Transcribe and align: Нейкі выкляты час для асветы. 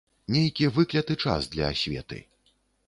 Нейкі 0.35 0.69
выкляты 0.79 1.19
час 1.27 1.51
для 1.53 1.71
асветы. 1.77 2.25